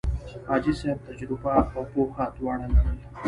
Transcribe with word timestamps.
حاجي 0.47 0.73
صاحب 0.79 0.99
تجربه 1.07 1.53
او 1.75 1.83
پوه 1.91 2.19
دواړه 2.37 2.65
لرل. 2.73 2.97